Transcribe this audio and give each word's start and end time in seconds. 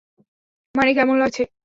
মানে, 0.75 0.91
কেমন 0.93 1.15
লাগছে? 1.17 1.43